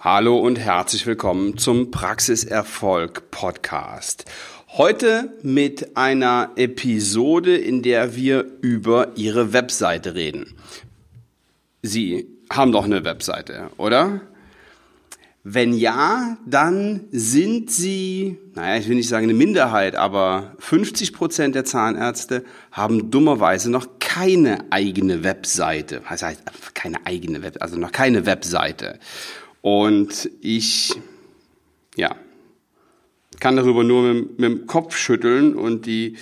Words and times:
Hallo 0.00 0.38
und 0.38 0.60
herzlich 0.60 1.04
willkommen 1.06 1.58
zum 1.58 1.90
Praxiserfolg 1.90 3.32
Podcast. 3.32 4.26
Heute 4.68 5.36
mit 5.42 5.96
einer 5.96 6.52
Episode, 6.54 7.56
in 7.56 7.82
der 7.82 8.14
wir 8.14 8.46
über 8.60 9.16
Ihre 9.16 9.52
Webseite 9.52 10.14
reden. 10.14 10.54
Sie 11.82 12.28
haben 12.48 12.70
doch 12.70 12.84
eine 12.84 13.04
Webseite, 13.04 13.70
oder? 13.76 14.20
Wenn 15.42 15.72
ja, 15.72 16.36
dann 16.46 17.06
sind 17.10 17.72
Sie, 17.72 18.38
naja, 18.54 18.78
ich 18.78 18.88
will 18.88 18.94
nicht 18.94 19.08
sagen 19.08 19.24
eine 19.24 19.34
Minderheit, 19.34 19.96
aber 19.96 20.52
50 20.60 21.12
Prozent 21.12 21.56
der 21.56 21.64
Zahnärzte 21.64 22.44
haben 22.70 23.10
dummerweise 23.10 23.68
noch 23.68 23.98
keine 23.98 24.70
eigene 24.70 25.24
Webseite. 25.24 26.02
Was 26.08 26.22
heißt 26.22 26.42
keine 26.74 27.04
eigene 27.04 27.42
Web, 27.42 27.56
also 27.58 27.76
noch 27.76 27.90
keine 27.90 28.26
Webseite. 28.26 29.00
Und 29.60 30.30
ich, 30.40 30.94
ja, 31.96 32.16
kann 33.40 33.56
darüber 33.56 33.84
nur 33.84 34.02
mit, 34.02 34.38
mit 34.38 34.50
dem 34.50 34.66
Kopf 34.66 34.96
schütteln 34.96 35.54
und 35.54 35.86
die, 35.86 36.16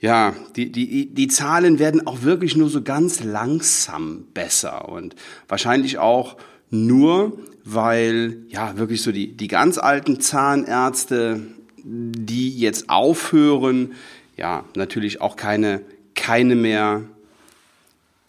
ja, 0.00 0.34
die, 0.56 0.70
die, 0.70 1.14
die 1.14 1.28
Zahlen 1.28 1.78
werden 1.78 2.06
auch 2.06 2.22
wirklich 2.22 2.56
nur 2.56 2.68
so 2.68 2.82
ganz 2.82 3.22
langsam 3.22 4.26
besser 4.34 4.88
und 4.88 5.14
wahrscheinlich 5.48 5.98
auch 5.98 6.36
nur, 6.70 7.38
weil 7.64 8.38
ja 8.48 8.76
wirklich 8.76 9.02
so 9.02 9.12
die, 9.12 9.36
die 9.36 9.48
ganz 9.48 9.78
alten 9.78 10.20
Zahnärzte, 10.20 11.42
die 11.84 12.58
jetzt 12.58 12.88
aufhören, 12.88 13.92
ja, 14.36 14.64
natürlich 14.74 15.20
auch 15.20 15.36
keine, 15.36 15.82
keine 16.14 16.56
mehr, 16.56 17.04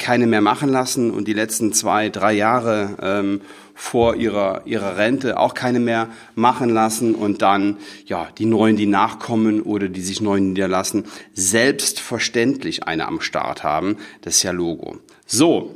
keine 0.03 0.27
mehr 0.27 0.41
machen 0.41 0.67
lassen 0.67 1.11
und 1.11 1.29
die 1.29 1.33
letzten 1.33 1.71
zwei, 1.71 2.09
drei 2.09 2.33
Jahre 2.33 2.97
ähm, 3.01 3.41
vor 3.73 4.15
ihrer, 4.15 4.61
ihrer 4.65 4.97
Rente 4.97 5.39
auch 5.39 5.53
keine 5.53 5.79
mehr 5.79 6.09
machen 6.35 6.69
lassen 6.69 7.15
und 7.15 7.41
dann, 7.41 7.77
ja, 8.05 8.27
die 8.37 8.45
Neuen, 8.45 8.75
die 8.75 8.85
nachkommen 8.85 9.61
oder 9.61 9.87
die 9.87 10.01
sich 10.01 10.19
neu 10.19 10.41
niederlassen, 10.41 11.05
selbstverständlich 11.33 12.83
eine 12.83 13.07
am 13.07 13.21
Start 13.21 13.63
haben. 13.63 13.95
Das 14.21 14.35
ist 14.35 14.43
ja 14.43 14.51
Logo. 14.51 14.97
So. 15.25 15.73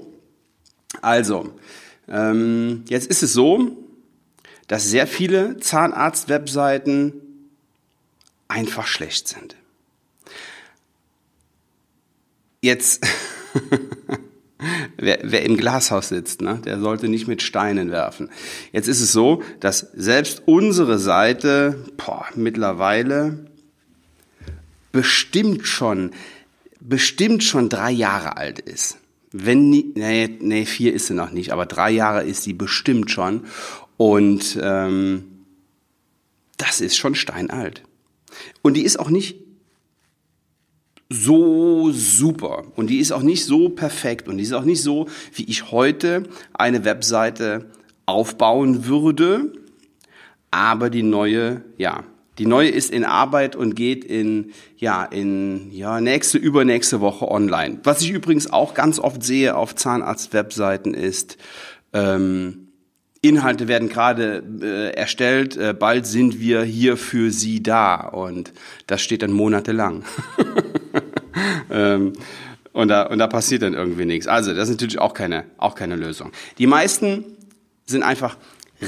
Also, 1.01 1.53
ähm, 2.09 2.83
jetzt 2.89 3.07
ist 3.07 3.23
es 3.23 3.31
so, 3.31 3.77
dass 4.67 4.89
sehr 4.89 5.07
viele 5.07 5.57
Zahnarzt-Webseiten 5.57 7.13
einfach 8.49 8.87
schlecht 8.87 9.29
sind. 9.29 9.55
Jetzt, 12.61 13.05
wer, 14.97 15.19
wer 15.23 15.43
im 15.43 15.57
Glashaus 15.57 16.09
sitzt, 16.09 16.41
ne, 16.41 16.59
der 16.65 16.79
sollte 16.79 17.07
nicht 17.07 17.27
mit 17.27 17.41
Steinen 17.41 17.91
werfen. 17.91 18.29
Jetzt 18.71 18.87
ist 18.87 19.01
es 19.01 19.11
so, 19.11 19.41
dass 19.59 19.91
selbst 19.93 20.43
unsere 20.45 20.99
Seite 20.99 21.85
boah, 21.97 22.25
mittlerweile 22.35 23.47
bestimmt 24.91 25.67
schon, 25.67 26.11
bestimmt 26.79 27.43
schon 27.43 27.69
drei 27.69 27.91
Jahre 27.91 28.37
alt 28.37 28.59
ist. 28.59 28.97
Wenn 29.31 29.69
nee, 29.69 30.37
nee, 30.39 30.65
vier 30.65 30.93
ist 30.93 31.07
sie 31.07 31.13
noch 31.13 31.31
nicht, 31.31 31.51
aber 31.51 31.65
drei 31.65 31.91
Jahre 31.91 32.23
ist 32.23 32.43
sie 32.43 32.53
bestimmt 32.53 33.11
schon. 33.11 33.45
Und 33.97 34.57
ähm, 34.61 35.25
das 36.57 36.81
ist 36.81 36.97
schon 36.97 37.13
steinalt. 37.13 37.83
Und 38.61 38.75
die 38.75 38.83
ist 38.83 38.99
auch 38.99 39.09
nicht 39.09 39.46
so 41.09 41.91
super 41.91 42.65
und 42.75 42.89
die 42.89 42.99
ist 42.99 43.11
auch 43.11 43.21
nicht 43.21 43.45
so 43.45 43.69
perfekt 43.69 44.27
und 44.27 44.37
die 44.37 44.43
ist 44.43 44.53
auch 44.53 44.65
nicht 44.65 44.81
so, 44.81 45.07
wie 45.33 45.45
ich 45.45 45.71
heute 45.71 46.23
eine 46.53 46.83
Webseite 46.83 47.65
aufbauen 48.05 48.85
würde. 48.85 49.53
Aber 50.51 50.89
die 50.89 51.03
neue, 51.03 51.61
ja, 51.77 52.03
die 52.37 52.45
neue 52.45 52.69
ist 52.69 52.91
in 52.91 53.03
Arbeit 53.03 53.55
und 53.55 53.75
geht 53.75 54.03
in, 54.03 54.51
ja, 54.77 55.03
in, 55.03 55.71
ja, 55.71 55.99
nächste, 56.01 56.37
übernächste 56.37 57.01
Woche 57.01 57.29
online. 57.29 57.79
Was 57.83 58.01
ich 58.01 58.11
übrigens 58.11 58.51
auch 58.51 58.73
ganz 58.73 58.99
oft 58.99 59.23
sehe 59.23 59.55
auf 59.55 59.75
Zahnarzt-Webseiten 59.75 60.93
ist, 60.93 61.37
ähm, 61.93 62.67
Inhalte 63.21 63.67
werden 63.67 63.89
gerade 63.89 64.43
äh, 64.61 64.95
erstellt, 64.95 65.57
äh, 65.57 65.73
bald 65.77 66.05
sind 66.05 66.39
wir 66.39 66.61
hier 66.63 66.97
für 66.97 67.31
Sie 67.31 67.63
da 67.63 67.95
und 67.95 68.53
das 68.85 69.01
steht 69.01 69.23
dann 69.23 69.31
monatelang. 69.31 70.03
ähm, 71.71 72.13
und, 72.73 72.89
da, 72.89 73.03
und 73.03 73.19
da 73.19 73.27
passiert 73.27 73.63
dann 73.63 73.73
irgendwie 73.73 74.05
nichts. 74.05 74.27
Also 74.27 74.53
das 74.53 74.69
ist 74.69 74.75
natürlich 74.75 74.99
auch 74.99 75.13
keine, 75.13 75.45
auch 75.57 75.75
keine 75.75 75.95
Lösung. 75.95 76.31
Die 76.57 76.67
meisten 76.67 77.25
sind 77.85 78.03
einfach 78.03 78.37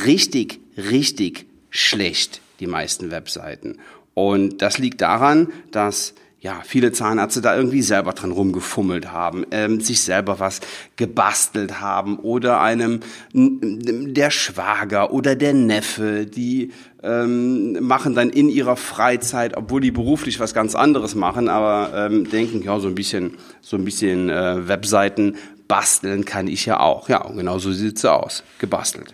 richtig, 0.06 0.60
richtig 0.78 1.46
schlecht 1.70 2.42
die 2.60 2.68
meisten 2.68 3.12
Webseiten. 3.12 3.78
Und 4.14 4.62
das 4.62 4.78
liegt 4.78 5.02
daran, 5.02 5.52
dass 5.72 6.14
ja, 6.42 6.62
viele 6.64 6.94
Zahnärzte 6.94 7.42
da 7.42 7.56
irgendwie 7.56 7.82
selber 7.82 8.14
dran 8.14 8.32
rumgefummelt 8.32 9.12
haben, 9.12 9.46
ähm, 9.52 9.82
sich 9.82 10.02
selber 10.02 10.40
was 10.40 10.62
gebastelt 10.96 11.82
haben 11.82 12.18
oder 12.18 12.62
einem 12.62 13.02
der 13.34 14.32
Schwager 14.32 15.12
oder 15.12 15.36
der 15.36 15.54
Neffe, 15.54 16.26
die 16.26 16.72
ähm, 17.04 17.86
machen 17.86 18.16
dann 18.16 18.30
in 18.30 18.48
ihrer 18.48 18.78
Freizeit, 18.78 19.58
obwohl 19.58 19.82
die 19.82 19.92
beruflich 19.92 20.40
was 20.40 20.54
ganz 20.54 20.76
anderes 20.76 21.14
machen, 21.14 21.50
aber 21.50 21.92
ähm, 21.94 22.30
denken, 22.30 22.62
ja, 22.64 22.80
so 22.80 22.88
ein 22.88 22.96
bisschen, 22.96 23.38
so 23.62 23.76
ein 23.76 23.84
bisschen 23.84 24.30
äh, 24.30 24.68
Webseiten 24.68 25.36
basteln 25.68 26.24
kann 26.24 26.48
ich 26.48 26.66
ja 26.66 26.80
auch. 26.80 27.10
Ja, 27.10 27.22
und 27.26 27.38
genau 27.38 27.60
so 27.60 27.72
sieht's 27.74 28.06
aus, 28.06 28.44
gebastelt. 28.60 29.14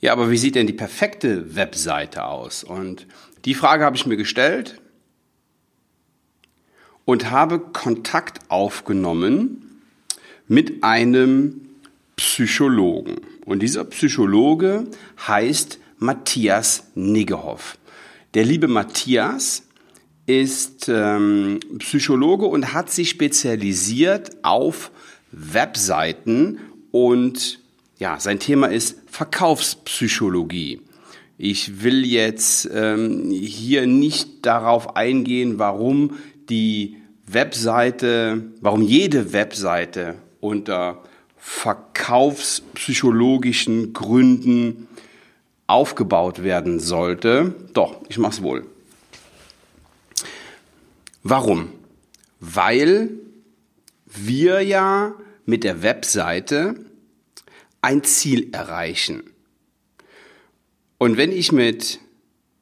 Ja, 0.00 0.12
aber 0.12 0.30
wie 0.30 0.38
sieht 0.38 0.54
denn 0.54 0.66
die 0.66 0.72
perfekte 0.72 1.56
Webseite 1.56 2.24
aus? 2.24 2.62
Und 2.62 3.06
die 3.44 3.54
Frage 3.54 3.84
habe 3.84 3.96
ich 3.96 4.06
mir 4.06 4.16
gestellt 4.16 4.80
und 7.04 7.30
habe 7.30 7.58
Kontakt 7.58 8.40
aufgenommen 8.48 9.80
mit 10.48 10.82
einem 10.82 11.60
Psychologen. 12.16 13.16
Und 13.44 13.62
dieser 13.62 13.84
Psychologe 13.84 14.86
heißt 15.26 15.78
Matthias 15.98 16.90
Niggehoff. 16.94 17.78
Der 18.34 18.44
liebe 18.44 18.68
Matthias 18.68 19.64
ist 20.26 20.88
ähm, 20.88 21.60
Psychologe 21.78 22.46
und 22.46 22.72
hat 22.72 22.90
sich 22.90 23.10
spezialisiert 23.10 24.38
auf 24.42 24.90
Webseiten 25.30 26.58
und 26.90 27.60
ja, 27.98 28.18
sein 28.18 28.38
Thema 28.38 28.66
ist 28.66 28.96
Verkaufspsychologie. 29.06 30.80
Ich 31.36 31.82
will 31.82 32.04
jetzt 32.04 32.68
ähm, 32.72 33.30
hier 33.30 33.86
nicht 33.86 34.46
darauf 34.46 34.96
eingehen, 34.96 35.58
warum 35.58 36.16
die 36.48 36.96
Webseite, 37.26 38.42
warum 38.60 38.82
jede 38.82 39.32
Webseite 39.32 40.16
unter 40.40 41.02
verkaufspsychologischen 41.38 43.92
Gründen 43.92 44.88
aufgebaut 45.66 46.42
werden 46.42 46.80
sollte. 46.80 47.54
Doch, 47.72 48.00
ich 48.08 48.18
mach's 48.18 48.42
wohl. 48.42 48.66
Warum? 51.22 51.70
Weil 52.40 53.10
wir 54.06 54.62
ja 54.62 55.14
mit 55.46 55.64
der 55.64 55.82
Webseite 55.82 56.74
ein 57.80 58.04
Ziel 58.04 58.50
erreichen. 58.52 59.22
Und 60.98 61.16
wenn 61.16 61.32
ich 61.32 61.52
mit 61.52 62.00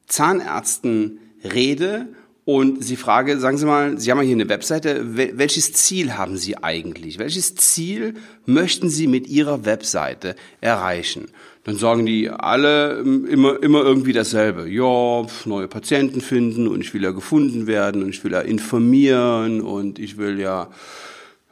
Zahnärzten 0.07 1.19
rede 1.43 2.07
und 2.45 2.83
sie 2.83 2.97
frage, 2.97 3.39
sagen 3.39 3.57
Sie 3.57 3.65
mal, 3.65 3.97
Sie 3.97 4.11
haben 4.11 4.17
ja 4.17 4.25
hier 4.25 4.35
eine 4.35 4.49
Webseite, 4.49 5.01
welches 5.37 5.71
Ziel 5.73 6.17
haben 6.17 6.37
Sie 6.37 6.57
eigentlich? 6.57 7.17
Welches 7.17 7.55
Ziel 7.55 8.15
möchten 8.45 8.89
Sie 8.89 9.07
mit 9.07 9.27
Ihrer 9.27 9.65
Webseite 9.65 10.35
erreichen? 10.59 11.27
Dann 11.63 11.77
sagen 11.77 12.05
die 12.05 12.29
alle 12.29 12.99
immer, 12.99 13.63
immer 13.63 13.83
irgendwie 13.83 14.11
dasselbe. 14.11 14.67
Ja, 14.69 15.25
neue 15.45 15.69
Patienten 15.69 16.19
finden 16.19 16.67
und 16.67 16.81
ich 16.81 16.93
will 16.93 17.01
ja 17.01 17.11
gefunden 17.11 17.67
werden 17.67 18.03
und 18.03 18.09
ich 18.09 18.21
will 18.25 18.33
ja 18.33 18.41
informieren 18.41 19.61
und 19.61 19.97
ich 19.97 20.17
will 20.17 20.37
ja 20.39 20.69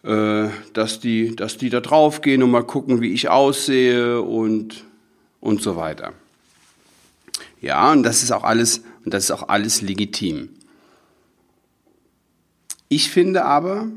äh, 0.03 0.49
dass 0.73 0.99
die, 0.99 1.35
dass 1.35 1.57
die 1.57 1.69
da 1.69 1.79
draufgehen 1.79 2.41
und 2.41 2.49
mal 2.49 2.63
gucken, 2.63 3.01
wie 3.01 3.13
ich 3.13 3.29
aussehe 3.29 4.21
und, 4.21 4.83
und 5.39 5.61
so 5.61 5.75
weiter. 5.75 6.13
Ja, 7.61 7.91
und 7.91 8.01
das 8.01 8.23
ist 8.23 8.31
auch 8.31 8.43
alles, 8.43 8.81
und 9.05 9.13
das 9.13 9.25
ist 9.25 9.31
auch 9.31 9.47
alles 9.47 9.81
legitim. 9.81 10.49
Ich 12.91 13.09
finde 13.09 13.45
aber, 13.45 13.87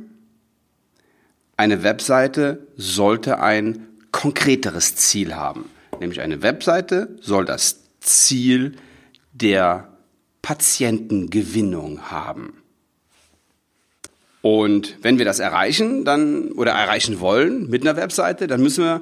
eine 1.57 1.83
Webseite 1.83 2.69
sollte 2.77 3.41
ein 3.41 3.89
konkreteres 4.13 4.95
Ziel 4.95 5.35
haben. 5.35 5.69
Nämlich 5.99 6.21
eine 6.21 6.43
Webseite 6.43 7.17
soll 7.21 7.45
das 7.45 7.81
Ziel 7.99 8.77
der 9.33 9.89
Patientengewinnung 10.43 12.03
haben. 12.13 12.63
Und 14.43 14.97
wenn 15.03 15.19
wir 15.19 15.25
das 15.25 15.41
erreichen, 15.41 16.05
dann 16.05 16.53
oder 16.53 16.71
erreichen 16.71 17.19
wollen 17.19 17.69
mit 17.69 17.83
einer 17.83 17.97
Webseite, 17.97 18.47
dann 18.47 18.63
müssen 18.63 18.85
wir 18.85 19.01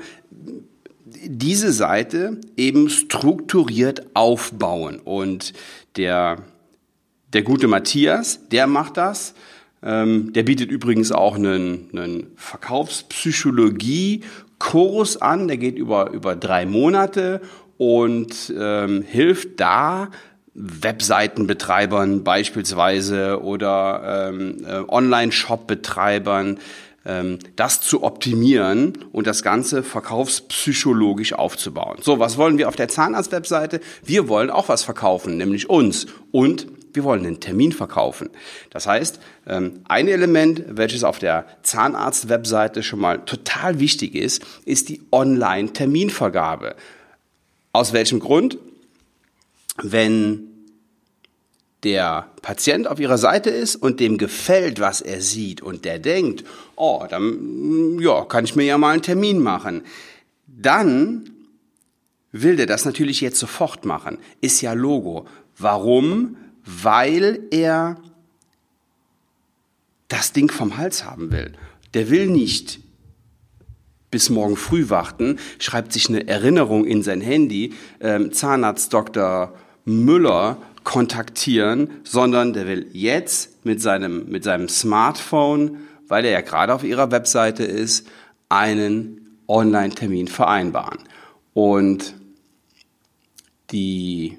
diese 1.26 1.70
Seite 1.70 2.40
eben 2.56 2.88
strukturiert 2.88 4.06
aufbauen. 4.14 5.00
Und 5.00 5.52
der, 5.96 6.38
der 7.34 7.42
gute 7.42 7.68
Matthias, 7.68 8.48
der 8.48 8.66
macht 8.66 8.96
das. 8.96 9.34
Ähm, 9.82 10.32
der 10.32 10.44
bietet 10.44 10.70
übrigens 10.70 11.12
auch 11.12 11.34
einen, 11.34 11.90
einen 11.92 12.28
Verkaufspsychologie-Kurs 12.36 15.20
an. 15.20 15.48
Der 15.48 15.56
geht 15.56 15.76
über, 15.76 16.10
über 16.10 16.36
drei 16.36 16.66
Monate 16.66 17.40
und 17.78 18.54
ähm, 18.56 19.02
hilft 19.02 19.58
da, 19.60 20.10
Webseitenbetreibern 20.54 22.24
beispielsweise 22.24 23.42
oder 23.42 24.30
ähm, 24.30 24.58
äh, 24.66 24.82
Online-Shop-Betreibern 24.86 26.58
ähm, 27.04 27.38
das 27.56 27.80
zu 27.80 28.02
optimieren 28.02 28.98
und 29.12 29.26
das 29.26 29.42
Ganze 29.42 29.82
verkaufspsychologisch 29.82 31.32
aufzubauen. 31.32 31.98
So, 32.02 32.18
was 32.18 32.36
wollen 32.36 32.58
wir 32.58 32.68
auf 32.68 32.76
der 32.76 32.88
Zahnarzt-Webseite? 32.88 33.80
Wir 34.04 34.28
wollen 34.28 34.50
auch 34.50 34.68
was 34.68 34.84
verkaufen, 34.84 35.36
nämlich 35.36 35.68
uns. 35.68 36.06
Und 36.30 36.66
wir 36.92 37.04
wollen 37.04 37.24
einen 37.24 37.40
Termin 37.40 37.72
verkaufen. 37.72 38.30
Das 38.70 38.86
heißt, 38.86 39.20
ähm, 39.46 39.80
ein 39.84 40.08
Element, 40.08 40.64
welches 40.68 41.04
auf 41.04 41.18
der 41.18 41.46
Zahnarzt-Webseite 41.62 42.82
schon 42.82 43.00
mal 43.00 43.24
total 43.24 43.80
wichtig 43.80 44.14
ist, 44.14 44.42
ist 44.64 44.88
die 44.88 45.02
Online-Terminvergabe. 45.10 46.76
Aus 47.72 47.92
welchem 47.92 48.20
Grund? 48.20 48.58
Wenn 49.82 50.48
der 51.82 52.28
Patient 52.42 52.86
auf 52.86 53.00
ihrer 53.00 53.18
Seite 53.18 53.50
ist 53.50 53.76
und 53.76 53.98
dem 53.98 54.18
gefällt, 54.18 54.78
was 54.80 55.00
er 55.00 55.20
sieht 55.20 55.62
und 55.62 55.84
der 55.84 55.98
denkt, 55.98 56.44
oh, 56.76 57.04
dann 57.08 57.98
ja, 57.98 58.24
kann 58.24 58.44
ich 58.44 58.54
mir 58.54 58.64
ja 58.64 58.78
mal 58.78 58.92
einen 58.92 59.02
Termin 59.02 59.40
machen. 59.40 59.82
Dann 60.46 61.30
will 62.30 62.56
der 62.56 62.66
das 62.66 62.84
natürlich 62.84 63.20
jetzt 63.20 63.38
sofort 63.38 63.84
machen. 63.84 64.18
Ist 64.40 64.60
ja 64.60 64.72
Logo. 64.74 65.26
Warum? 65.58 66.36
Weil 66.64 67.40
er 67.50 67.96
das 70.08 70.32
Ding 70.32 70.50
vom 70.50 70.76
Hals 70.76 71.04
haben 71.04 71.32
will. 71.32 71.52
Der 71.94 72.10
will 72.10 72.26
nicht 72.26 72.80
bis 74.10 74.28
morgen 74.28 74.56
früh 74.56 74.90
warten, 74.90 75.38
schreibt 75.58 75.92
sich 75.92 76.08
eine 76.08 76.28
Erinnerung 76.28 76.84
in 76.84 77.02
sein 77.02 77.20
Handy, 77.20 77.72
ähm, 78.00 78.30
Zahnarzt 78.30 78.92
Dr. 78.92 79.54
Müller 79.86 80.58
kontaktieren, 80.84 81.90
sondern 82.04 82.52
der 82.52 82.66
will 82.66 82.86
jetzt 82.92 83.64
mit 83.64 83.80
seinem, 83.80 84.28
mit 84.28 84.44
seinem 84.44 84.68
Smartphone, 84.68 85.78
weil 86.08 86.24
er 86.26 86.32
ja 86.32 86.40
gerade 86.42 86.74
auf 86.74 86.84
ihrer 86.84 87.10
Webseite 87.10 87.64
ist, 87.64 88.06
einen 88.48 89.38
Online-Termin 89.48 90.28
vereinbaren. 90.28 90.98
Und 91.54 92.14
die 93.70 94.38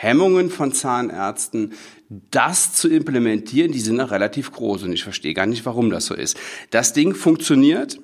Hemmungen 0.00 0.48
von 0.48 0.72
Zahnärzten, 0.72 1.72
das 2.30 2.72
zu 2.72 2.88
implementieren, 2.88 3.72
die 3.72 3.80
sind 3.80 3.96
noch 3.96 4.12
relativ 4.12 4.52
groß 4.52 4.84
und 4.84 4.92
ich 4.92 5.02
verstehe 5.02 5.34
gar 5.34 5.46
nicht, 5.46 5.66
warum 5.66 5.90
das 5.90 6.06
so 6.06 6.14
ist. 6.14 6.36
Das 6.70 6.92
Ding 6.92 7.16
funktioniert. 7.16 7.98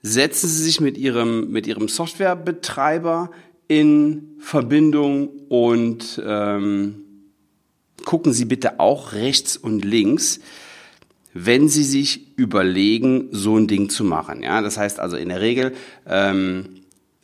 Setzen 0.00 0.48
Sie 0.48 0.62
sich 0.62 0.80
mit 0.80 0.96
Ihrem, 0.96 1.50
mit 1.50 1.66
Ihrem 1.66 1.88
Softwarebetreiber 1.88 3.32
in 3.66 4.36
Verbindung 4.38 5.30
und 5.48 6.22
ähm, 6.24 7.02
gucken 8.04 8.32
Sie 8.32 8.44
bitte 8.44 8.78
auch 8.78 9.12
rechts 9.12 9.56
und 9.56 9.84
links, 9.84 10.38
wenn 11.34 11.68
Sie 11.68 11.82
sich 11.82 12.38
überlegen, 12.38 13.28
so 13.32 13.56
ein 13.56 13.66
Ding 13.66 13.90
zu 13.90 14.04
machen. 14.04 14.44
Ja, 14.44 14.62
das 14.62 14.78
heißt 14.78 15.00
also 15.00 15.16
in 15.16 15.30
der 15.30 15.40
Regel, 15.40 15.74
ähm, 16.06 16.77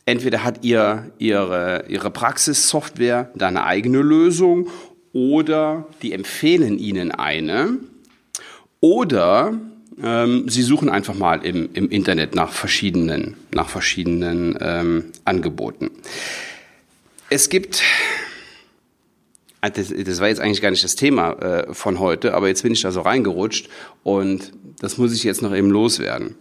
entweder 0.05 0.43
hat 0.43 0.63
ihr 0.63 1.11
ihre 1.17 1.85
ihre 1.87 2.11
Praxissoftware 2.11 3.31
da 3.35 3.47
eine 3.47 3.65
eigene 3.65 3.99
Lösung 3.99 4.69
oder 5.13 5.87
die 6.01 6.11
empfehlen 6.11 6.77
Ihnen 6.77 7.11
eine 7.11 7.77
oder 8.81 9.53
ähm, 10.01 10.49
Sie 10.49 10.61
suchen 10.61 10.89
einfach 10.89 11.15
mal 11.15 11.45
im, 11.45 11.69
im 11.73 11.89
Internet 11.89 12.35
nach 12.35 12.51
verschiedenen, 12.51 13.35
nach 13.51 13.69
verschiedenen 13.69 14.57
ähm, 14.59 15.05
Angeboten. 15.23 15.91
Es 17.29 17.49
gibt, 17.49 17.81
ah, 19.61 19.69
das, 19.69 19.93
das 19.95 20.19
war 20.19 20.27
jetzt 20.27 20.41
eigentlich 20.41 20.61
gar 20.61 20.71
nicht 20.71 20.83
das 20.83 20.95
Thema 20.95 21.31
äh, 21.33 21.73
von 21.73 21.99
heute, 21.99 22.33
aber 22.33 22.49
jetzt 22.49 22.63
bin 22.63 22.73
ich 22.73 22.81
da 22.81 22.91
so 22.91 23.01
reingerutscht 23.01 23.69
und 24.03 24.51
das 24.79 24.97
muss 24.97 25.13
ich 25.13 25.23
jetzt 25.23 25.41
noch 25.41 25.55
eben 25.55 25.69
loswerden. 25.69 26.35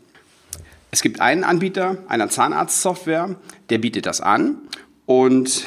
Es 0.95 1.03
gibt 1.03 1.21
einen 1.21 1.43
Anbieter 1.43 1.99
einer 2.07 2.29
Zahnarztsoftware, 2.29 3.35
der 3.69 3.79
bietet 3.79 4.07
das 4.07 4.21
an 4.21 4.59
und 5.07 5.65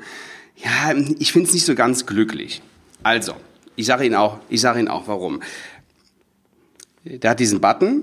ja, 0.56 0.94
ich 1.18 1.30
finde 1.30 1.48
es 1.48 1.52
nicht 1.52 1.66
so 1.66 1.74
ganz 1.74 2.06
glücklich. 2.06 2.62
Also, 3.02 3.34
ich 3.76 3.84
sage 3.84 4.06
Ihnen 4.06 4.14
auch, 4.14 4.38
ich 4.48 4.62
sage 4.62 4.78
Ihnen 4.78 4.88
auch 4.88 5.08
warum. 5.08 5.42
Der 7.04 7.32
hat 7.32 7.38
diesen 7.38 7.60
Button, 7.60 8.02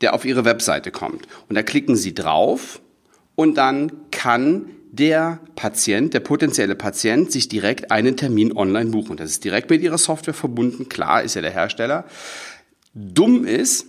der 0.00 0.12
auf 0.12 0.24
Ihre 0.24 0.44
Webseite 0.44 0.90
kommt. 0.90 1.28
Und 1.48 1.54
da 1.54 1.62
klicken 1.62 1.94
Sie 1.94 2.16
drauf 2.16 2.80
und 3.36 3.56
dann 3.56 3.92
kann 4.10 4.70
der 4.90 5.38
Patient, 5.54 6.14
der 6.14 6.20
potenzielle 6.20 6.74
Patient, 6.74 7.30
sich 7.30 7.48
direkt 7.48 7.92
einen 7.92 8.16
Termin 8.16 8.56
online 8.56 8.90
buchen. 8.90 9.16
Das 9.16 9.30
ist 9.30 9.44
direkt 9.44 9.70
mit 9.70 9.82
Ihrer 9.82 9.98
Software 9.98 10.34
verbunden. 10.34 10.88
Klar, 10.88 11.22
ist 11.22 11.36
ja 11.36 11.42
der 11.42 11.52
Hersteller. 11.52 12.06
Dumm 12.92 13.44
ist, 13.44 13.86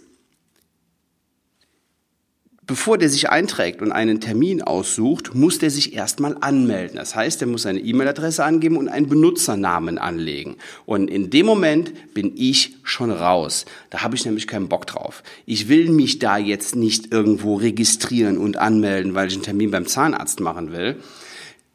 Bevor 2.70 3.00
der 3.00 3.10
sich 3.10 3.32
einträgt 3.32 3.82
und 3.82 3.92
einen 3.92 4.22
Termin 4.22 4.62
aussucht, 4.62 5.34
muss 5.34 5.58
der 5.58 5.72
sich 5.72 5.96
erstmal 5.96 6.38
anmelden. 6.40 6.98
Das 6.98 7.16
heißt, 7.16 7.42
er 7.42 7.48
muss 7.48 7.64
seine 7.64 7.80
E-Mail-Adresse 7.80 8.46
angeben 8.46 8.78
und 8.78 8.90
einen 8.90 9.10
Benutzernamen 9.10 9.98
anlegen. 9.98 10.56
Und 10.86 11.10
in 11.10 11.32
dem 11.32 11.48
Moment 11.48 12.14
bin 12.14 12.34
ich 12.36 12.76
schon 12.84 13.10
raus. 13.10 13.66
Da 13.90 14.04
habe 14.04 14.16
ich 14.16 14.24
nämlich 14.24 14.46
keinen 14.46 14.70
Bock 14.70 14.86
drauf. 14.86 15.24
Ich 15.48 15.68
will 15.68 15.90
mich 15.90 16.20
da 16.20 16.38
jetzt 16.38 16.76
nicht 16.76 17.12
irgendwo 17.12 17.56
registrieren 17.56 18.38
und 18.38 18.58
anmelden, 18.58 19.16
weil 19.16 19.30
ich 19.30 19.34
einen 19.34 19.42
Termin 19.42 19.72
beim 19.72 19.88
Zahnarzt 19.88 20.40
machen 20.40 20.72
will. 20.72 20.98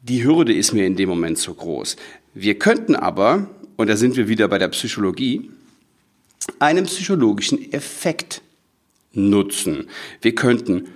Die 0.01 0.23
Hürde 0.23 0.53
ist 0.53 0.71
mir 0.71 0.85
in 0.85 0.95
dem 0.95 1.09
Moment 1.09 1.39
zu 1.39 1.55
groß. 1.55 1.97
Wir 2.33 2.57
könnten 2.57 2.95
aber, 2.95 3.49
und 3.75 3.89
da 3.89 3.97
sind 3.97 4.15
wir 4.15 4.29
wieder 4.29 4.47
bei 4.47 4.59
der 4.59 4.69
Psychologie, 4.69 5.51
einen 6.59 6.85
psychologischen 6.85 7.73
Effekt 7.73 8.41
nutzen. 9.15 9.89
Wir 10.21 10.35
könnten, 10.35 10.87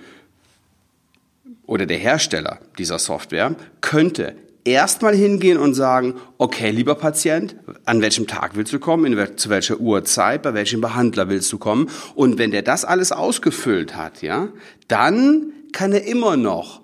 oder 1.66 1.86
der 1.86 1.98
Hersteller 1.98 2.58
dieser 2.78 2.98
Software 2.98 3.54
könnte 3.80 4.36
erstmal 4.64 5.14
hingehen 5.14 5.58
und 5.58 5.74
sagen, 5.74 6.14
okay, 6.38 6.70
lieber 6.70 6.94
Patient, 6.94 7.56
an 7.84 8.00
welchem 8.02 8.26
Tag 8.26 8.56
willst 8.56 8.72
du 8.72 8.78
kommen, 8.78 9.16
wel 9.16 9.36
zu 9.36 9.50
welcher 9.50 9.78
Uhrzeit, 9.78 10.42
bei 10.42 10.54
welchem 10.54 10.80
Behandler 10.80 11.28
willst 11.28 11.52
du 11.52 11.58
kommen? 11.58 11.90
Und 12.14 12.38
wenn 12.38 12.50
der 12.50 12.62
das 12.62 12.84
alles 12.84 13.12
ausgefüllt 13.12 13.96
hat, 13.96 14.22
ja, 14.22 14.48
dann 14.88 15.52
kann 15.72 15.92
er 15.92 16.04
immer 16.04 16.36
noch 16.36 16.80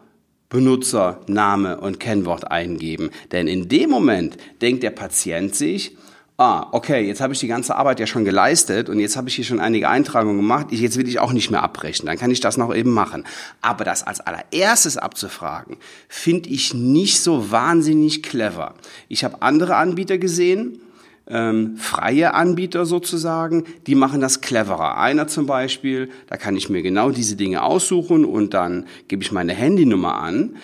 Benutzer, 0.48 1.20
Name 1.26 1.80
und 1.80 1.98
Kennwort 1.98 2.50
eingeben. 2.50 3.10
Denn 3.32 3.48
in 3.48 3.68
dem 3.68 3.90
Moment 3.90 4.36
denkt 4.62 4.84
der 4.84 4.90
Patient 4.90 5.54
sich, 5.54 5.96
ah, 6.38 6.66
okay, 6.72 7.06
jetzt 7.06 7.20
habe 7.20 7.32
ich 7.32 7.40
die 7.40 7.46
ganze 7.46 7.76
Arbeit 7.76 7.98
ja 7.98 8.06
schon 8.06 8.24
geleistet 8.24 8.88
und 8.88 9.00
jetzt 9.00 9.16
habe 9.16 9.28
ich 9.28 9.34
hier 9.36 9.44
schon 9.44 9.60
einige 9.60 9.88
Eintragungen 9.88 10.36
gemacht, 10.36 10.66
jetzt 10.70 10.98
will 10.98 11.08
ich 11.08 11.18
auch 11.18 11.32
nicht 11.32 11.50
mehr 11.50 11.62
abbrechen, 11.62 12.06
dann 12.06 12.18
kann 12.18 12.30
ich 12.30 12.40
das 12.40 12.56
noch 12.56 12.74
eben 12.74 12.90
machen. 12.90 13.24
Aber 13.62 13.84
das 13.84 14.06
als 14.06 14.20
allererstes 14.20 14.98
abzufragen, 14.98 15.78
finde 16.08 16.50
ich 16.50 16.74
nicht 16.74 17.20
so 17.20 17.50
wahnsinnig 17.50 18.22
clever. 18.22 18.74
Ich 19.08 19.24
habe 19.24 19.40
andere 19.40 19.76
Anbieter 19.76 20.18
gesehen, 20.18 20.80
ähm, 21.28 21.76
freie 21.76 22.34
Anbieter 22.34 22.86
sozusagen, 22.86 23.64
die 23.86 23.94
machen 23.94 24.20
das 24.20 24.42
cleverer. 24.42 24.98
Einer 24.98 25.26
zum 25.26 25.46
Beispiel, 25.46 26.10
da 26.28 26.36
kann 26.36 26.56
ich 26.56 26.68
mir 26.68 26.82
genau 26.82 27.10
diese 27.10 27.36
Dinge 27.36 27.62
aussuchen 27.62 28.24
und 28.24 28.54
dann 28.54 28.86
gebe 29.08 29.22
ich 29.22 29.32
meine 29.32 29.54
Handynummer 29.54 30.16
an 30.16 30.56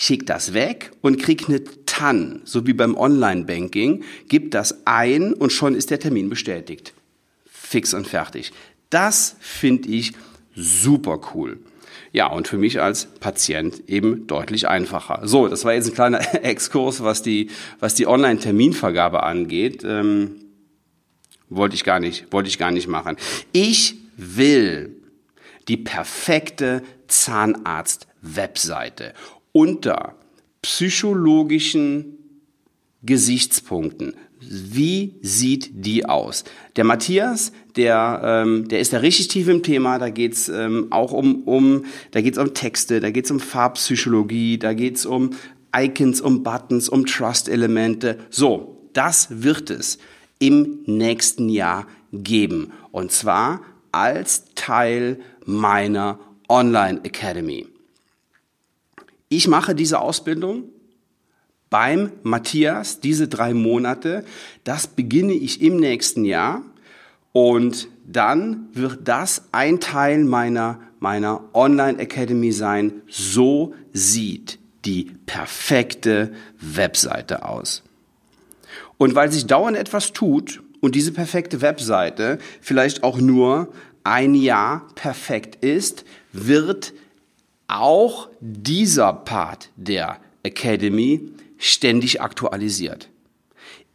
schick 0.00 0.24
das 0.26 0.54
weg 0.54 0.92
und 1.02 1.18
krieg 1.18 1.46
eine 1.46 1.60
TAN, 2.00 2.40
so 2.44 2.66
wie 2.66 2.72
beim 2.72 2.96
Online-Banking, 2.96 4.02
gib 4.28 4.52
das 4.52 4.86
ein 4.86 5.34
und 5.34 5.52
schon 5.52 5.74
ist 5.74 5.90
der 5.90 6.00
Termin 6.00 6.30
bestätigt. 6.30 6.94
Fix 7.44 7.92
und 7.92 8.06
fertig. 8.06 8.52
Das 8.88 9.36
finde 9.38 9.90
ich 9.90 10.14
super 10.54 11.20
cool. 11.34 11.58
Ja, 12.12 12.28
und 12.28 12.48
für 12.48 12.56
mich 12.56 12.80
als 12.80 13.04
Patient 13.04 13.82
eben 13.86 14.26
deutlich 14.26 14.66
einfacher. 14.66 15.28
So, 15.28 15.46
das 15.46 15.66
war 15.66 15.74
jetzt 15.74 15.88
ein 15.88 15.94
kleiner 15.94 16.34
Exkurs, 16.44 17.04
was 17.04 17.20
die, 17.22 17.50
was 17.80 17.94
die 17.94 18.06
Online-Terminvergabe 18.06 19.22
angeht. 19.22 19.84
Ähm, 19.84 20.36
wollte 21.50 21.74
ich 21.74 21.84
gar 21.84 22.00
nicht, 22.00 22.32
wollte 22.32 22.48
ich 22.48 22.56
gar 22.56 22.70
nicht 22.70 22.88
machen. 22.88 23.18
Ich 23.52 23.96
will 24.16 24.96
die 25.68 25.76
perfekte 25.76 26.82
Zahnarzt-Webseite 27.08 29.12
unter 29.52 30.14
psychologischen 30.62 32.18
Gesichtspunkten 33.02 34.14
Wie 34.40 35.14
sieht 35.22 35.70
die 35.72 36.04
aus? 36.06 36.44
Der 36.76 36.84
Matthias, 36.84 37.52
der, 37.76 38.20
ähm, 38.24 38.68
der 38.68 38.80
ist 38.80 38.92
da 38.92 38.98
richtig 38.98 39.28
tief 39.28 39.48
im 39.48 39.62
Thema. 39.62 39.98
Da 39.98 40.10
geht's 40.10 40.48
ähm, 40.48 40.88
auch 40.90 41.12
um, 41.12 41.42
um, 41.44 41.84
da 42.10 42.20
geht's 42.20 42.38
um 42.38 42.54
Texte, 42.54 43.00
da 43.00 43.10
geht's 43.10 43.30
um 43.30 43.40
Farbpsychologie, 43.40 44.58
da 44.58 44.72
geht's 44.74 45.06
um 45.06 45.30
Icons, 45.74 46.20
um 46.20 46.42
Buttons, 46.42 46.88
um 46.88 47.06
Trust-Elemente. 47.06 48.18
So, 48.30 48.88
das 48.92 49.42
wird 49.42 49.70
es 49.70 49.98
im 50.38 50.80
nächsten 50.86 51.48
Jahr 51.48 51.86
geben. 52.12 52.72
Und 52.92 53.12
zwar 53.12 53.62
als 53.92 54.46
Teil 54.54 55.20
meiner 55.44 56.18
Online 56.48 57.00
Academy. 57.04 57.66
Ich 59.32 59.46
mache 59.46 59.76
diese 59.76 60.00
Ausbildung 60.00 60.64
beim 61.70 62.10
Matthias, 62.24 62.98
diese 62.98 63.28
drei 63.28 63.54
Monate. 63.54 64.24
Das 64.64 64.88
beginne 64.88 65.34
ich 65.34 65.62
im 65.62 65.76
nächsten 65.76 66.24
Jahr. 66.24 66.62
Und 67.32 67.88
dann 68.04 68.66
wird 68.72 69.06
das 69.06 69.44
ein 69.52 69.78
Teil 69.78 70.24
meiner, 70.24 70.80
meiner 70.98 71.44
Online 71.54 72.00
Academy 72.00 72.50
sein. 72.50 73.02
So 73.08 73.72
sieht 73.92 74.58
die 74.84 75.12
perfekte 75.26 76.32
Webseite 76.60 77.44
aus. 77.44 77.84
Und 78.98 79.14
weil 79.14 79.30
sich 79.30 79.46
dauernd 79.46 79.76
etwas 79.76 80.12
tut 80.12 80.60
und 80.80 80.96
diese 80.96 81.12
perfekte 81.12 81.60
Webseite 81.60 82.38
vielleicht 82.60 83.04
auch 83.04 83.20
nur 83.20 83.72
ein 84.02 84.34
Jahr 84.34 84.88
perfekt 84.96 85.64
ist, 85.64 86.04
wird 86.32 86.94
auch 87.70 88.28
dieser 88.40 89.12
Part 89.12 89.70
der 89.76 90.18
Academy 90.42 91.30
ständig 91.58 92.20
aktualisiert. 92.20 93.08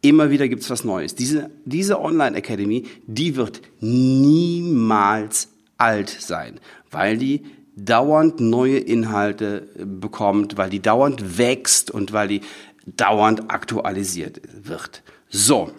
Immer 0.00 0.30
wieder 0.30 0.48
gibt's 0.48 0.70
was 0.70 0.84
Neues. 0.84 1.14
Diese, 1.14 1.50
diese 1.64 2.00
Online 2.00 2.36
Academy, 2.36 2.84
die 3.06 3.36
wird 3.36 3.62
niemals 3.80 5.48
alt 5.78 6.08
sein, 6.08 6.60
weil 6.90 7.18
die 7.18 7.42
dauernd 7.76 8.40
neue 8.40 8.78
Inhalte 8.78 9.68
bekommt, 9.84 10.56
weil 10.56 10.70
die 10.70 10.80
dauernd 10.80 11.38
wächst 11.38 11.90
und 11.90 12.12
weil 12.12 12.28
die 12.28 12.40
dauernd 12.86 13.50
aktualisiert 13.50 14.40
wird. 14.62 15.02
So, 15.28 15.72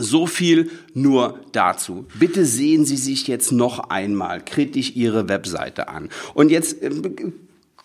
so 0.00 0.26
viel 0.26 0.70
nur 0.94 1.40
dazu. 1.52 2.06
Bitte 2.18 2.44
sehen 2.44 2.84
Sie 2.84 2.96
sich 2.96 3.26
jetzt 3.26 3.52
noch 3.52 3.90
einmal 3.90 4.44
kritisch 4.44 4.92
Ihre 4.94 5.28
Webseite 5.28 5.88
an. 5.88 6.08
Und 6.34 6.50
jetzt 6.50 6.82
äh, 6.82 6.90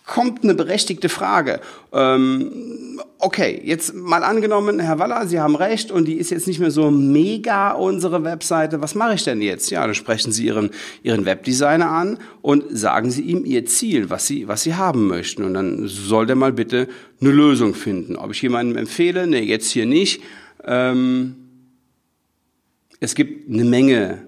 kommt 0.05 0.43
eine 0.43 0.55
berechtigte 0.55 1.09
Frage. 1.09 1.61
Ähm, 1.93 2.99
okay, 3.19 3.61
jetzt 3.63 3.93
mal 3.93 4.23
angenommen, 4.23 4.79
Herr 4.79 4.99
Waller, 4.99 5.27
Sie 5.27 5.39
haben 5.39 5.55
recht 5.55 5.91
und 5.91 6.05
die 6.05 6.15
ist 6.15 6.31
jetzt 6.31 6.47
nicht 6.47 6.59
mehr 6.59 6.71
so 6.71 6.91
mega 6.91 7.71
unsere 7.71 8.23
Webseite. 8.23 8.81
Was 8.81 8.95
mache 8.95 9.13
ich 9.13 9.23
denn 9.23 9.41
jetzt? 9.41 9.69
Ja, 9.69 9.85
dann 9.85 9.95
sprechen 9.95 10.31
Sie 10.31 10.47
Ihren, 10.47 10.71
Ihren 11.03 11.25
Webdesigner 11.25 11.89
an 11.89 12.17
und 12.41 12.65
sagen 12.77 13.11
Sie 13.11 13.21
ihm 13.21 13.45
Ihr 13.45 13.65
Ziel, 13.65 14.09
was 14.09 14.27
Sie, 14.27 14.47
was 14.47 14.63
Sie 14.63 14.75
haben 14.75 15.07
möchten. 15.07 15.43
Und 15.43 15.53
dann 15.53 15.87
soll 15.87 16.25
der 16.25 16.35
mal 16.35 16.51
bitte 16.51 16.87
eine 17.21 17.31
Lösung 17.31 17.73
finden. 17.73 18.15
Ob 18.15 18.31
ich 18.31 18.41
jemandem 18.41 18.77
empfehle? 18.77 19.27
Nee, 19.27 19.43
jetzt 19.43 19.71
hier 19.71 19.85
nicht. 19.85 20.21
Ähm, 20.65 21.40
es 23.01 23.15
gibt 23.15 23.51
eine 23.51 23.65
Menge, 23.65 24.19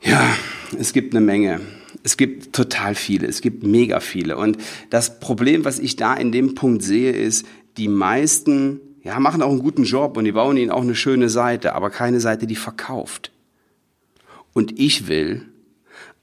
ja, 0.00 0.34
es 0.78 0.92
gibt 0.92 1.14
eine 1.14 1.24
Menge. 1.24 1.60
Es 2.02 2.16
gibt 2.16 2.52
total 2.54 2.94
viele, 2.94 3.26
es 3.26 3.40
gibt 3.40 3.62
mega 3.62 4.00
viele. 4.00 4.36
Und 4.36 4.58
das 4.90 5.20
Problem, 5.20 5.64
was 5.64 5.78
ich 5.78 5.96
da 5.96 6.14
in 6.14 6.32
dem 6.32 6.54
Punkt 6.54 6.82
sehe, 6.82 7.12
ist, 7.12 7.46
die 7.76 7.88
meisten, 7.88 8.80
ja, 9.02 9.18
machen 9.18 9.42
auch 9.42 9.50
einen 9.50 9.60
guten 9.60 9.84
Job 9.84 10.16
und 10.16 10.24
die 10.24 10.32
bauen 10.32 10.56
ihnen 10.56 10.70
auch 10.70 10.82
eine 10.82 10.94
schöne 10.94 11.28
Seite, 11.28 11.74
aber 11.74 11.90
keine 11.90 12.20
Seite, 12.20 12.46
die 12.46 12.56
verkauft. 12.56 13.32
Und 14.52 14.78
ich 14.78 15.08
will 15.08 15.46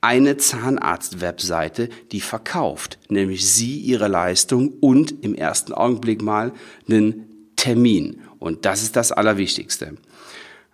eine 0.02 0.38
Zahnarzt-Webseite, 0.38 1.90
die 2.12 2.22
verkauft, 2.22 2.98
nämlich 3.10 3.46
Sie 3.48 3.78
Ihre 3.78 4.08
Leistung 4.08 4.74
und 4.80 5.24
im 5.24 5.36
ersten 5.36 5.74
Augenblick 5.74 6.22
mal 6.22 6.54
einen 6.88 7.52
Termin. 7.56 8.22
Und 8.40 8.66
das 8.66 8.84
ist 8.84 8.96
das 8.96 9.12
Allerwichtigste. 9.12 9.98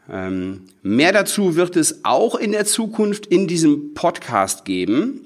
Ähm, 0.09 0.63
mehr 0.81 1.11
dazu 1.11 1.55
wird 1.55 1.75
es 1.75 2.03
auch 2.03 2.35
in 2.35 2.51
der 2.51 2.65
Zukunft 2.65 3.25
in 3.25 3.47
diesem 3.47 3.93
Podcast 3.93 4.65
geben. 4.65 5.21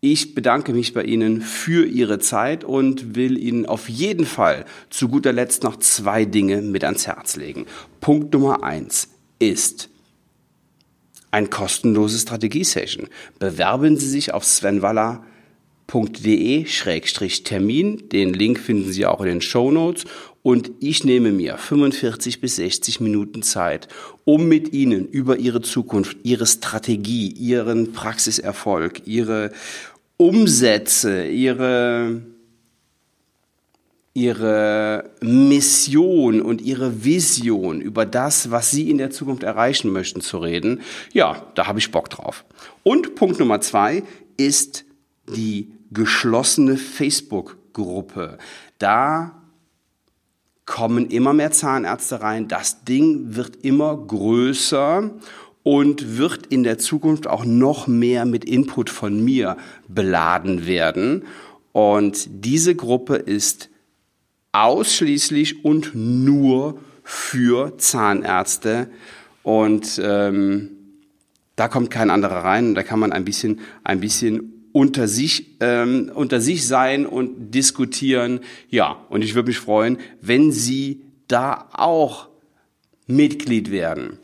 Ich 0.00 0.34
bedanke 0.34 0.72
mich 0.72 0.94
bei 0.94 1.04
Ihnen 1.04 1.40
für 1.40 1.86
Ihre 1.86 2.18
Zeit 2.18 2.64
und 2.64 3.14
will 3.14 3.38
Ihnen 3.38 3.66
auf 3.66 3.88
jeden 3.88 4.26
Fall 4.26 4.64
zu 4.90 5.08
guter 5.08 5.32
Letzt 5.32 5.62
noch 5.62 5.76
zwei 5.76 6.24
Dinge 6.24 6.60
mit 6.60 6.82
ans 6.82 7.06
Herz 7.06 7.36
legen. 7.36 7.66
Punkt 8.00 8.34
Nummer 8.34 8.64
eins 8.64 9.10
ist 9.38 9.88
ein 11.30 11.50
kostenloses 11.50 12.22
Strategiesession. 12.22 13.08
Bewerben 13.38 13.96
Sie 13.96 14.08
sich 14.08 14.34
auf 14.34 14.44
svenwaller.de-termin. 15.90 18.08
Den 18.08 18.34
Link 18.34 18.58
finden 18.58 18.92
Sie 18.92 19.06
auch 19.06 19.20
in 19.20 19.26
den 19.26 19.40
Show 19.40 19.70
Notes 19.70 20.04
und 20.42 20.72
ich 20.80 21.04
nehme 21.04 21.30
mir 21.30 21.56
45 21.56 22.40
bis 22.40 22.56
60 22.56 23.00
Minuten 23.00 23.42
Zeit, 23.42 23.88
um 24.24 24.48
mit 24.48 24.72
Ihnen 24.72 25.06
über 25.06 25.38
Ihre 25.38 25.62
Zukunft, 25.62 26.16
Ihre 26.24 26.46
Strategie, 26.46 27.28
Ihren 27.28 27.92
Praxiserfolg, 27.92 29.06
Ihre 29.06 29.52
Umsätze, 30.16 31.26
Ihre, 31.26 32.22
Ihre 34.14 35.10
Mission 35.20 36.42
und 36.42 36.60
Ihre 36.60 37.04
Vision 37.04 37.80
über 37.80 38.04
das, 38.04 38.50
was 38.50 38.72
Sie 38.72 38.90
in 38.90 38.98
der 38.98 39.10
Zukunft 39.10 39.44
erreichen 39.44 39.92
möchten, 39.92 40.20
zu 40.20 40.38
reden. 40.38 40.80
Ja, 41.12 41.46
da 41.54 41.68
habe 41.68 41.78
ich 41.78 41.92
Bock 41.92 42.10
drauf. 42.10 42.44
Und 42.82 43.14
Punkt 43.14 43.38
Nummer 43.38 43.60
zwei 43.60 44.02
ist 44.36 44.84
die 45.32 45.72
geschlossene 45.90 46.76
Facebook-Gruppe. 46.76 48.38
Da 48.78 49.42
kommen 50.66 51.10
immer 51.10 51.32
mehr 51.32 51.50
Zahnärzte 51.50 52.20
rein. 52.20 52.48
Das 52.48 52.84
Ding 52.84 53.34
wird 53.34 53.56
immer 53.56 53.96
größer 53.96 55.10
und 55.62 56.16
wird 56.18 56.46
in 56.46 56.62
der 56.62 56.78
Zukunft 56.78 57.26
auch 57.26 57.44
noch 57.44 57.86
mehr 57.86 58.24
mit 58.24 58.44
Input 58.44 58.90
von 58.90 59.24
mir 59.24 59.56
beladen 59.88 60.66
werden. 60.66 61.24
Und 61.72 62.28
diese 62.30 62.74
Gruppe 62.74 63.16
ist 63.16 63.70
ausschließlich 64.52 65.64
und 65.64 65.94
nur 65.94 66.78
für 67.02 67.78
Zahnärzte. 67.78 68.90
Und 69.42 70.00
ähm, 70.02 70.70
da 71.56 71.68
kommt 71.68 71.90
kein 71.90 72.10
anderer 72.10 72.44
rein. 72.44 72.74
Da 72.74 72.82
kann 72.82 72.98
man 72.98 73.12
ein 73.12 73.24
bisschen, 73.24 73.60
ein 73.84 74.00
bisschen 74.00 74.51
unter 74.72 75.06
sich, 75.06 75.56
ähm, 75.60 76.10
unter 76.14 76.40
sich 76.40 76.66
sein 76.66 77.06
und 77.06 77.52
diskutieren. 77.52 78.40
Ja, 78.68 79.04
und 79.08 79.22
ich 79.22 79.34
würde 79.34 79.48
mich 79.48 79.58
freuen, 79.58 79.98
wenn 80.20 80.52
Sie 80.52 81.02
da 81.28 81.68
auch 81.72 82.28
Mitglied 83.06 83.70
werden 83.70 84.18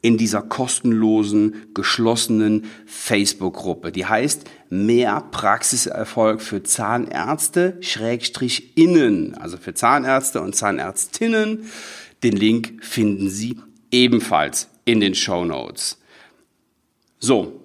in 0.00 0.18
dieser 0.18 0.42
kostenlosen, 0.42 1.68
geschlossenen 1.74 2.66
Facebook-Gruppe. 2.86 3.92
Die 3.92 4.06
heißt 4.06 4.44
Mehr 4.68 5.20
Praxiserfolg 5.30 6.40
für 6.40 6.62
Zahnärzte, 6.62 7.76
Schrägstrich 7.80 8.76
innen, 8.76 9.34
also 9.34 9.56
für 9.56 9.74
Zahnärzte 9.74 10.40
und 10.40 10.56
Zahnärztinnen. 10.56 11.70
Den 12.22 12.36
Link 12.36 12.84
finden 12.84 13.28
Sie 13.28 13.58
ebenfalls 13.90 14.68
in 14.84 15.00
den 15.00 15.14
Show 15.14 15.44
Notes. 15.44 15.98
So, 17.18 17.61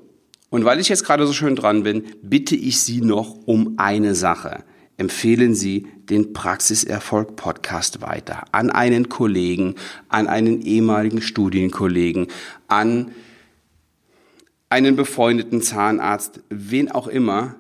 und 0.49 0.65
weil 0.65 0.79
ich 0.79 0.89
jetzt 0.89 1.03
gerade 1.03 1.27
so 1.27 1.33
schön 1.33 1.55
dran 1.55 1.83
bin, 1.83 2.03
bitte 2.21 2.55
ich 2.55 2.79
Sie 2.79 3.01
noch 3.01 3.35
um 3.45 3.73
eine 3.77 4.15
Sache. 4.15 4.63
Empfehlen 4.95 5.53
Sie 5.53 5.87
den 6.09 6.33
Praxiserfolg 6.33 7.35
Podcast 7.35 8.01
weiter 8.01 8.45
an 8.51 8.71
einen 8.71 9.09
Kollegen, 9.09 9.75
an 10.09 10.27
einen 10.27 10.61
ehemaligen 10.61 11.21
Studienkollegen, 11.21 12.27
an 12.67 13.11
einen 14.69 14.95
befreundeten 14.95 15.61
Zahnarzt, 15.61 16.41
wen 16.49 16.91
auch 16.91 17.07
immer. 17.07 17.55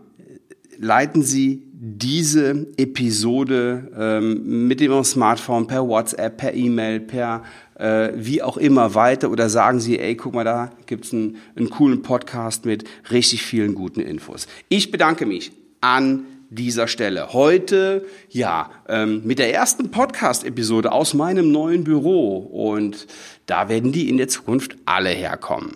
Leiten 0.79 1.21
Sie 1.21 1.63
diese 1.79 2.67
Episode 2.77 3.91
ähm, 3.95 4.67
mit 4.67 4.79
dem 4.79 5.03
Smartphone 5.03 5.67
per 5.67 5.87
WhatsApp, 5.87 6.37
per 6.37 6.53
E-Mail, 6.55 7.01
per 7.01 7.43
äh, 7.77 8.09
wie 8.15 8.41
auch 8.41 8.57
immer 8.57 8.95
weiter 8.95 9.31
oder 9.31 9.49
sagen 9.49 9.79
Sie, 9.79 9.99
ey, 9.99 10.15
guck 10.15 10.33
mal, 10.33 10.43
da 10.43 10.71
gibt's 10.85 11.13
einen, 11.13 11.37
einen 11.55 11.69
coolen 11.69 12.01
Podcast 12.01 12.65
mit 12.65 12.83
richtig 13.11 13.43
vielen 13.43 13.75
guten 13.75 13.99
Infos. 13.99 14.47
Ich 14.69 14.91
bedanke 14.91 15.25
mich 15.25 15.51
an 15.81 16.25
dieser 16.49 16.87
Stelle. 16.87 17.33
Heute, 17.33 18.05
ja, 18.29 18.71
ähm, 18.87 19.21
mit 19.25 19.39
der 19.39 19.53
ersten 19.53 19.91
Podcast-Episode 19.91 20.91
aus 20.91 21.13
meinem 21.13 21.51
neuen 21.51 21.83
Büro 21.83 22.37
und 22.37 23.07
da 23.45 23.69
werden 23.69 23.91
die 23.91 24.09
in 24.09 24.17
der 24.17 24.27
Zukunft 24.27 24.77
alle 24.85 25.09
herkommen. 25.09 25.75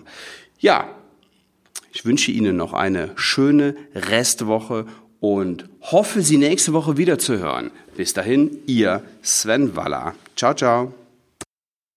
Ja, 0.60 0.90
ich 1.94 2.06
wünsche 2.06 2.32
Ihnen 2.32 2.56
noch 2.56 2.74
eine 2.74 3.12
schöne 3.16 3.76
Restwoche 3.94 4.86
und 5.20 5.66
hoffe, 5.82 6.22
Sie 6.22 6.38
nächste 6.38 6.74
Woche 6.74 6.98
wieder 6.98 7.20
zu 7.20 7.38
hören. 7.38 7.72
Bis 7.98 8.14
dahin, 8.14 8.60
ihr 8.66 9.04
Sven 9.22 9.76
Waller. 9.76 10.16
Ciao, 10.36 10.54
ciao. 10.54 11.01